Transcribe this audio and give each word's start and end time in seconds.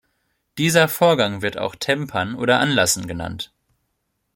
Dieser 0.57 0.87
Vorgang 0.87 1.43
wird 1.43 1.59
auch 1.59 1.75
Tempern 1.75 2.33
oder 2.33 2.59
Anlassen 2.59 3.05
genannt. 3.05 3.51